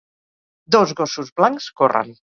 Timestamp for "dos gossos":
0.77-1.31